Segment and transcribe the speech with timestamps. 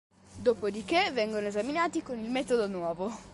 [0.41, 3.15] Dopodiché vengono esaminati con il metodo nuovo.